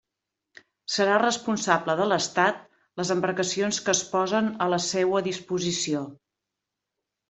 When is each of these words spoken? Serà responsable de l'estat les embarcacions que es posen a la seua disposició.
Serà 0.93 1.17
responsable 1.23 1.97
de 1.99 2.07
l'estat 2.13 2.65
les 3.03 3.13
embarcacions 3.19 3.83
que 3.85 3.97
es 3.97 4.05
posen 4.17 4.53
a 4.69 4.73
la 4.77 4.85
seua 4.91 5.27
disposició. 5.33 6.07